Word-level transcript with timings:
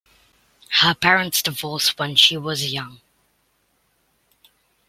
Her 0.79 0.95
parents 0.95 1.43
divorced 1.43 1.99
when 1.99 2.15
she 2.15 2.35
was 2.35 2.73
young. 2.73 3.01